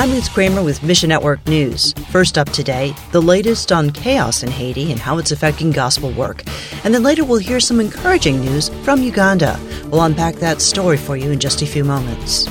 I'm 0.00 0.12
Ruth 0.12 0.32
Kramer 0.32 0.62
with 0.62 0.82
Mission 0.82 1.10
Network 1.10 1.46
News. 1.46 1.92
First 2.08 2.38
up 2.38 2.48
today, 2.48 2.94
the 3.12 3.20
latest 3.20 3.70
on 3.70 3.90
chaos 3.90 4.42
in 4.42 4.50
Haiti 4.50 4.90
and 4.90 4.98
how 4.98 5.18
it's 5.18 5.30
affecting 5.30 5.72
gospel 5.72 6.10
work. 6.12 6.42
And 6.84 6.94
then 6.94 7.02
later 7.02 7.22
we'll 7.22 7.38
hear 7.38 7.60
some 7.60 7.80
encouraging 7.80 8.40
news 8.40 8.70
from 8.82 9.02
Uganda. 9.02 9.60
We'll 9.90 10.00
unpack 10.00 10.36
that 10.36 10.62
story 10.62 10.96
for 10.96 11.18
you 11.18 11.32
in 11.32 11.38
just 11.38 11.60
a 11.60 11.66
few 11.66 11.84
moments. 11.84 12.46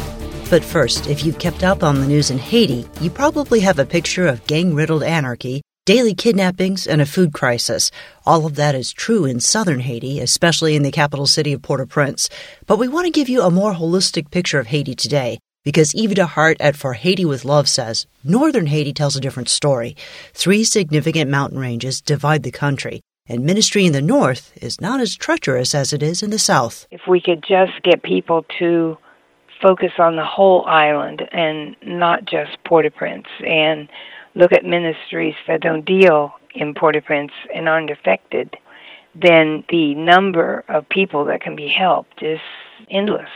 But 0.51 0.63
first, 0.63 1.07
if 1.07 1.25
you've 1.25 1.39
kept 1.39 1.63
up 1.63 1.81
on 1.81 1.99
the 1.99 2.05
news 2.05 2.29
in 2.29 2.37
Haiti, 2.37 2.87
you 3.01 3.09
probably 3.09 3.61
have 3.61 3.79
a 3.79 3.83
picture 3.83 4.27
of 4.27 4.45
gang 4.45 4.75
riddled 4.75 5.01
anarchy, 5.01 5.63
daily 5.85 6.13
kidnappings, 6.13 6.85
and 6.85 7.01
a 7.01 7.05
food 7.07 7.33
crisis. 7.33 7.89
All 8.27 8.45
of 8.45 8.57
that 8.57 8.75
is 8.75 8.93
true 8.93 9.25
in 9.25 9.39
southern 9.39 9.79
Haiti, 9.79 10.19
especially 10.19 10.75
in 10.75 10.83
the 10.83 10.91
capital 10.91 11.25
city 11.25 11.53
of 11.53 11.63
Port 11.63 11.81
au 11.81 11.87
Prince. 11.87 12.29
But 12.67 12.77
we 12.77 12.87
want 12.87 13.05
to 13.05 13.11
give 13.11 13.27
you 13.27 13.41
a 13.41 13.49
more 13.49 13.73
holistic 13.73 14.29
picture 14.29 14.59
of 14.59 14.67
Haiti 14.67 14.93
today 14.93 15.39
because 15.63 15.93
Evita 15.93 16.25
Hart 16.25 16.57
at 16.59 16.75
For 16.75 16.93
Haiti 16.93 17.25
with 17.25 17.45
Love 17.45 17.67
says 17.67 18.07
northern 18.23 18.67
Haiti 18.67 18.93
tells 18.93 19.15
a 19.15 19.21
different 19.21 19.49
story. 19.49 19.95
Three 20.33 20.63
significant 20.63 21.29
mountain 21.29 21.59
ranges 21.59 22.01
divide 22.01 22.43
the 22.43 22.51
country, 22.51 23.01
and 23.27 23.43
ministry 23.43 23.85
in 23.85 23.93
the 23.93 24.01
north 24.01 24.51
is 24.61 24.81
not 24.81 24.99
as 24.99 25.15
treacherous 25.15 25.75
as 25.75 25.93
it 25.93 26.01
is 26.01 26.23
in 26.23 26.29
the 26.29 26.39
south. 26.39 26.87
If 26.91 27.01
we 27.07 27.21
could 27.21 27.43
just 27.47 27.81
get 27.83 28.03
people 28.03 28.45
to 28.59 28.97
focus 29.61 29.91
on 29.99 30.15
the 30.15 30.25
whole 30.25 30.65
island 30.65 31.21
and 31.31 31.75
not 31.83 32.25
just 32.25 32.57
Port-au-Prince 32.63 33.27
and 33.45 33.89
look 34.35 34.53
at 34.53 34.63
ministries 34.63 35.35
that 35.47 35.61
don't 35.61 35.85
deal 35.85 36.33
in 36.55 36.73
Port-au-Prince 36.73 37.33
and 37.53 37.67
aren't 37.67 37.89
affected, 37.89 38.55
then 39.13 39.65
the 39.69 39.95
number 39.95 40.63
of 40.69 40.87
people 40.87 41.25
that 41.25 41.41
can 41.41 41.55
be 41.55 41.67
helped 41.67 42.23
is 42.23 42.39
endless. 42.89 43.29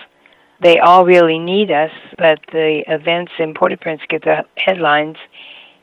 They 0.64 0.80
all 0.80 1.06
really 1.06 1.40
need 1.40 1.72
us, 1.72 1.92
but 2.18 2.40
the 2.52 2.84
events 2.88 3.34
in 3.38 3.54
Port-au-Prince 3.54 4.02
get 4.08 4.24
the 4.24 4.46
headlines 4.56 5.18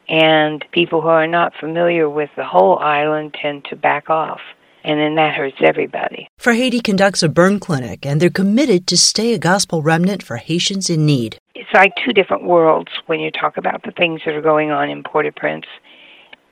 and 0.09 0.65
people 0.73 1.03
who 1.03 1.09
are 1.09 1.27
not 1.27 1.53
familiar 1.61 2.09
with 2.09 2.31
the 2.35 2.45
whole 2.45 2.79
island 2.79 3.37
tend 3.41 3.67
to 3.67 3.77
back 3.77 4.11
off 4.11 4.41
and 4.85 4.99
then 4.99 5.15
that 5.17 5.35
hurts 5.35 5.59
everybody. 5.61 6.29
For 6.39 6.55
Haiti 6.55 6.81
conducts 6.81 7.23
a 7.23 7.29
burn 7.29 7.61
clinic, 7.61 8.07
and 8.07 8.21
they're 8.21 8.31
committed 8.31 8.87
to 8.89 8.97
stay 8.97 9.35
a 9.35 9.39
gospel 9.39 9.83
remnant 9.83 10.23
for 10.23 10.37
Haitians 10.37 10.89
in 10.89 11.05
need. 11.05 11.39
It's 11.55 11.73
like 11.75 11.93
two 12.05 12.13
different 12.13 12.45
worlds 12.45 12.91
when 13.07 13.21
you 13.21 13.31
talk 13.31 13.57
about 13.57 13.83
the 13.83 13.91
things 13.93 14.23
that 14.25 14.35
are 14.35 14.41
going 14.41 14.71
on 14.71 14.89
in 14.89 15.03
Port-au-Prince 15.03 15.67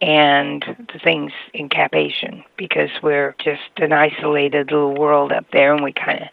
and 0.01 0.63
the 0.93 0.99
things 1.03 1.33
in 1.55 1.69
Cap-Haïtien, 1.69 2.45
because 2.57 2.91
we're 3.03 3.35
just 3.43 3.63
an 3.79 3.93
isolated 3.93 4.71
little 4.71 4.95
world 4.95 5.33
up 5.33 5.47
there, 5.53 5.73
and 5.73 5.83
we 5.83 5.93
kind 5.93 6.23
of 6.23 6.29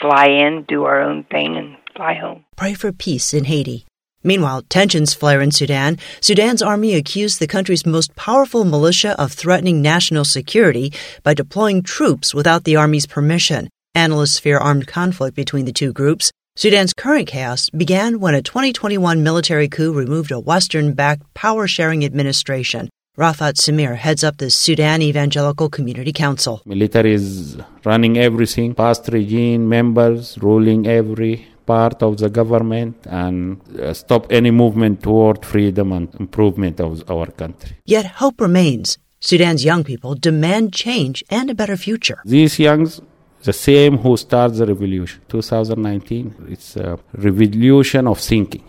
fly 0.00 0.26
in, 0.26 0.64
do 0.68 0.84
our 0.84 1.00
own 1.00 1.24
thing, 1.24 1.56
and 1.56 1.76
fly 1.96 2.14
home. 2.14 2.44
Pray 2.56 2.74
for 2.74 2.92
peace 2.92 3.34
in 3.34 3.44
Haiti. 3.44 3.86
Meanwhile, 4.24 4.62
tensions 4.62 5.14
flare 5.14 5.40
in 5.40 5.52
Sudan. 5.52 5.96
Sudan's 6.20 6.60
army 6.60 6.94
accused 6.94 7.38
the 7.38 7.46
country's 7.46 7.86
most 7.86 8.14
powerful 8.16 8.64
militia 8.64 9.14
of 9.20 9.32
threatening 9.32 9.80
national 9.80 10.24
security 10.24 10.92
by 11.22 11.34
deploying 11.34 11.82
troops 11.82 12.34
without 12.34 12.64
the 12.64 12.76
army's 12.76 13.06
permission. 13.06 13.68
Analysts 13.94 14.38
fear 14.38 14.58
armed 14.58 14.86
conflict 14.86 15.36
between 15.36 15.64
the 15.64 15.72
two 15.72 15.92
groups. 15.92 16.32
Sudan's 16.56 16.92
current 16.92 17.28
chaos 17.28 17.70
began 17.70 18.18
when 18.18 18.34
a 18.34 18.42
2021 18.42 19.22
military 19.22 19.68
coup 19.68 19.92
removed 19.92 20.32
a 20.32 20.40
Western 20.40 20.92
backed 20.92 21.22
power 21.32 21.68
sharing 21.68 22.04
administration. 22.04 22.88
Rafat 23.18 23.54
Samir 23.56 23.96
heads 23.96 24.22
up 24.22 24.36
the 24.36 24.48
Sudan 24.48 25.02
Evangelical 25.02 25.68
Community 25.68 26.12
Council. 26.12 26.62
Military 26.64 27.14
is 27.14 27.56
running 27.84 28.16
everything, 28.16 28.76
past 28.76 29.08
regime 29.08 29.68
members 29.68 30.38
ruling 30.40 30.86
every 30.86 31.44
part 31.66 32.00
of 32.00 32.18
the 32.18 32.30
government 32.30 32.94
and 33.10 33.60
uh, 33.80 33.92
stop 33.92 34.30
any 34.30 34.52
movement 34.52 35.02
toward 35.02 35.44
freedom 35.44 35.90
and 35.90 36.14
improvement 36.20 36.78
of 36.78 37.02
our 37.10 37.26
country. 37.26 37.72
Yet 37.84 38.06
hope 38.22 38.40
remains. 38.40 38.98
Sudan's 39.18 39.64
young 39.64 39.82
people 39.82 40.14
demand 40.14 40.72
change 40.72 41.24
and 41.28 41.50
a 41.50 41.56
better 41.56 41.76
future. 41.76 42.20
These 42.24 42.60
youngs, 42.60 43.00
the 43.42 43.52
same 43.52 43.98
who 43.98 44.16
started 44.16 44.58
the 44.58 44.66
revolution, 44.66 45.22
2019, 45.28 46.46
it's 46.50 46.76
a 46.76 46.96
revolution 47.14 48.06
of 48.06 48.20
thinking. 48.20 48.62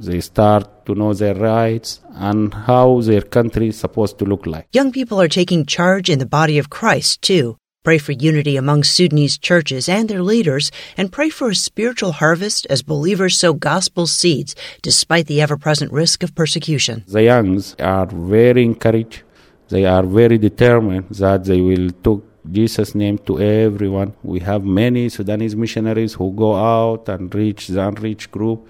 They 0.00 0.20
start 0.20 0.86
to 0.86 0.94
know 0.94 1.14
their 1.14 1.34
rights 1.34 2.00
and 2.14 2.52
how 2.52 3.00
their 3.00 3.22
country 3.22 3.68
is 3.68 3.78
supposed 3.78 4.18
to 4.18 4.24
look 4.24 4.46
like. 4.46 4.66
Young 4.72 4.92
people 4.92 5.20
are 5.20 5.28
taking 5.28 5.66
charge 5.66 6.10
in 6.10 6.18
the 6.18 6.26
body 6.26 6.58
of 6.58 6.70
Christ, 6.70 7.22
too. 7.22 7.56
Pray 7.84 7.98
for 7.98 8.12
unity 8.12 8.56
among 8.56 8.82
Sudanese 8.82 9.36
churches 9.36 9.90
and 9.90 10.08
their 10.08 10.22
leaders, 10.22 10.70
and 10.96 11.12
pray 11.12 11.28
for 11.28 11.50
a 11.50 11.54
spiritual 11.54 12.12
harvest 12.12 12.66
as 12.70 12.82
believers 12.82 13.36
sow 13.36 13.52
gospel 13.52 14.06
seeds 14.06 14.54
despite 14.80 15.26
the 15.26 15.42
ever 15.42 15.58
present 15.58 15.92
risk 15.92 16.22
of 16.22 16.34
persecution. 16.34 17.04
The 17.06 17.24
youngs 17.24 17.76
are 17.78 18.06
very 18.06 18.64
encouraged, 18.64 19.22
they 19.68 19.84
are 19.84 20.02
very 20.02 20.38
determined 20.38 21.10
that 21.10 21.44
they 21.44 21.60
will 21.60 21.90
take 21.90 22.24
Jesus' 22.50 22.94
name 22.94 23.18
to 23.26 23.38
everyone. 23.40 24.14
We 24.22 24.40
have 24.40 24.64
many 24.64 25.08
Sudanese 25.08 25.54
missionaries 25.56 26.14
who 26.14 26.32
go 26.32 26.54
out 26.54 27.08
and 27.08 27.34
reach 27.34 27.68
the 27.68 27.86
unreached 27.86 28.30
group, 28.30 28.66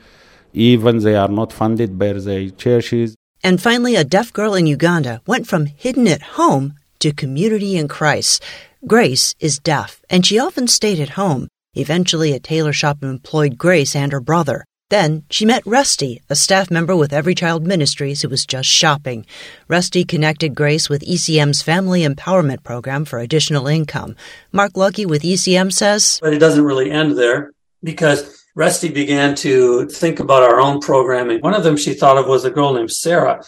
even 0.55 0.99
they 0.99 1.17
are 1.17 1.29
not 1.29 1.53
funded 1.53 1.99
by 1.99 2.15
the 2.15 2.51
churches. 2.53 3.17
And 3.43 3.61
finally, 3.61 3.97
a 3.97 4.05
deaf 4.05 4.33
girl 4.33 4.55
in 4.55 4.67
Uganda 4.67 5.21
went 5.27 5.47
from 5.47 5.67
hidden 5.67 6.09
at 6.09 6.23
home 6.23 6.75
to 7.01 7.13
community 7.13 7.77
in 7.77 7.89
Christ. 7.89 8.43
Grace 8.87 9.35
is 9.41 9.59
deaf, 9.59 10.01
and 10.09 10.25
she 10.25 10.39
often 10.39 10.69
stayed 10.69 11.01
at 11.01 11.11
home. 11.11 11.49
Eventually, 11.75 12.33
a 12.33 12.39
tailor 12.39 12.73
shop 12.73 13.03
employed 13.03 13.59
Grace 13.59 13.97
and 13.97 14.13
her 14.13 14.21
brother. 14.21 14.65
Then 14.91 15.25
she 15.29 15.45
met 15.45 15.67
Rusty, 15.67 16.23
a 16.31 16.37
staff 16.37 16.71
member 16.71 16.95
with 16.95 17.13
Every 17.13 17.35
Child 17.35 17.67
Ministries 17.67 18.23
who 18.23 18.29
was 18.29 18.47
just 18.47 18.69
shopping. 18.69 19.27
Rusty 19.67 20.05
connected 20.05 20.55
Grace 20.55 20.89
with 20.89 21.03
ECM's 21.03 21.63
Family 21.63 22.07
Empowerment 22.07 22.63
Program 22.63 23.05
for 23.05 23.19
additional 23.19 23.67
income. 23.67 24.15
Mark 24.53 24.77
Lucky 24.77 25.05
with 25.05 25.23
ECM 25.23 25.73
says, 25.73 26.21
But 26.23 26.35
it 26.35 26.39
doesn't 26.39 26.65
really 26.65 26.91
end 26.91 27.19
there 27.19 27.51
because 27.83 28.44
Rusty 28.55 28.89
began 28.89 29.35
to 29.37 29.87
think 29.87 30.21
about 30.21 30.43
our 30.43 30.61
own 30.61 30.81
programming. 30.81 31.41
One 31.41 31.55
of 31.55 31.65
them 31.65 31.77
she 31.77 31.95
thought 31.95 32.19
of 32.19 32.27
was 32.27 32.45
a 32.45 32.51
girl 32.51 32.73
named 32.73 32.93
Sarah. 32.93 33.43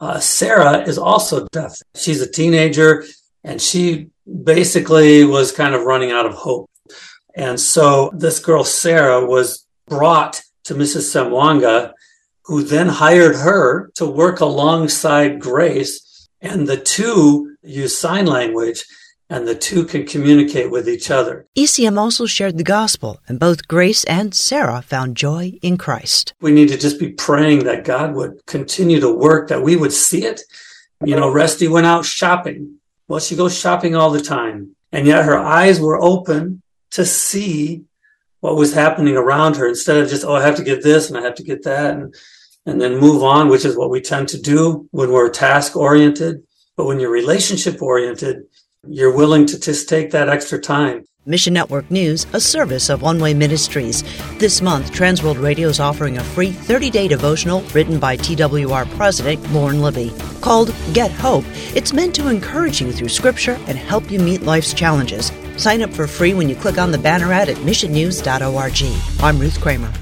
Uh, 0.00 0.20
Sarah 0.20 0.82
is 0.82 0.98
also 0.98 1.46
deaf. 1.48 1.74
She's 1.96 2.20
a 2.20 2.30
teenager 2.30 3.04
and 3.44 3.60
she 3.60 4.08
basically 4.44 5.24
was 5.24 5.50
kind 5.50 5.74
of 5.74 5.82
running 5.82 6.12
out 6.12 6.26
of 6.26 6.34
hope. 6.34 6.70
And 7.34 7.58
so 7.58 8.12
this 8.14 8.38
girl, 8.38 8.62
Sarah, 8.62 9.24
was 9.24 9.66
brought 9.86 10.40
to 10.64 10.74
Mrs. 10.74 11.10
Semwanga, 11.10 11.92
who 12.44 12.62
then 12.62 12.88
hired 12.88 13.36
her 13.36 13.90
to 13.94 14.06
work 14.06 14.40
alongside 14.40 15.40
Grace. 15.40 16.28
And 16.40 16.68
the 16.68 16.76
two 16.76 17.56
use 17.62 17.96
sign 17.96 18.26
language 18.26 18.84
and 19.32 19.48
the 19.48 19.54
two 19.54 19.84
can 19.84 20.06
communicate 20.06 20.70
with 20.70 20.88
each 20.88 21.10
other. 21.10 21.46
ECM 21.56 21.98
also 21.98 22.26
shared 22.26 22.58
the 22.58 22.64
gospel, 22.78 23.20
and 23.26 23.40
both 23.40 23.66
Grace 23.66 24.04
and 24.04 24.34
Sarah 24.34 24.82
found 24.82 25.16
joy 25.16 25.58
in 25.62 25.76
Christ. 25.78 26.34
We 26.40 26.52
need 26.52 26.68
to 26.68 26.78
just 26.78 27.00
be 27.00 27.10
praying 27.10 27.64
that 27.64 27.84
God 27.84 28.14
would 28.14 28.44
continue 28.46 29.00
to 29.00 29.12
work, 29.12 29.48
that 29.48 29.62
we 29.62 29.74
would 29.74 29.92
see 29.92 30.24
it. 30.24 30.42
You 31.04 31.16
know, 31.16 31.32
Rusty 31.32 31.66
went 31.66 31.86
out 31.86 32.04
shopping 32.04 32.78
well, 33.12 33.20
she 33.20 33.36
goes 33.36 33.54
shopping 33.54 33.94
all 33.94 34.10
the 34.10 34.22
time. 34.22 34.74
And 34.90 35.06
yet 35.06 35.26
her 35.26 35.36
eyes 35.36 35.78
were 35.78 36.02
open 36.02 36.62
to 36.92 37.04
see 37.04 37.84
what 38.40 38.56
was 38.56 38.72
happening 38.72 39.18
around 39.18 39.56
her 39.56 39.68
instead 39.68 39.98
of 39.98 40.08
just, 40.08 40.24
oh, 40.24 40.34
I 40.34 40.40
have 40.40 40.56
to 40.56 40.64
get 40.64 40.82
this 40.82 41.10
and 41.10 41.18
I 41.18 41.20
have 41.20 41.34
to 41.34 41.42
get 41.42 41.62
that 41.64 41.94
and, 41.94 42.14
and 42.64 42.80
then 42.80 42.98
move 42.98 43.22
on, 43.22 43.50
which 43.50 43.66
is 43.66 43.76
what 43.76 43.90
we 43.90 44.00
tend 44.00 44.28
to 44.30 44.40
do 44.40 44.88
when 44.92 45.12
we're 45.12 45.28
task 45.28 45.76
oriented. 45.76 46.42
But 46.74 46.86
when 46.86 47.00
you're 47.00 47.10
relationship 47.10 47.82
oriented, 47.82 48.44
you're 48.88 49.14
willing 49.14 49.46
to 49.46 49.58
just 49.58 49.88
take 49.88 50.10
that 50.10 50.28
extra 50.28 50.58
time. 50.58 51.04
Mission 51.24 51.54
Network 51.54 51.88
News, 51.88 52.26
a 52.32 52.40
service 52.40 52.90
of 52.90 53.00
One 53.00 53.20
Way 53.20 53.32
Ministries. 53.32 54.02
This 54.38 54.60
month, 54.60 54.90
Transworld 54.90 55.40
Radio 55.40 55.68
is 55.68 55.78
offering 55.78 56.18
a 56.18 56.24
free 56.24 56.50
30 56.50 56.90
day 56.90 57.06
devotional 57.06 57.60
written 57.74 58.00
by 58.00 58.16
TWR 58.16 58.90
President 58.96 59.52
Lauren 59.52 59.80
Libby 59.80 60.12
called 60.40 60.74
Get 60.92 61.12
Hope. 61.12 61.44
It's 61.76 61.92
meant 61.92 62.12
to 62.16 62.28
encourage 62.28 62.80
you 62.80 62.90
through 62.90 63.10
Scripture 63.10 63.56
and 63.68 63.78
help 63.78 64.10
you 64.10 64.18
meet 64.18 64.42
life's 64.42 64.74
challenges. 64.74 65.30
Sign 65.56 65.82
up 65.82 65.90
for 65.90 66.08
free 66.08 66.34
when 66.34 66.48
you 66.48 66.56
click 66.56 66.78
on 66.78 66.90
the 66.90 66.98
banner 66.98 67.32
ad 67.32 67.48
at 67.48 67.58
missionnews.org. 67.58 69.22
I'm 69.22 69.38
Ruth 69.38 69.60
Kramer. 69.60 69.92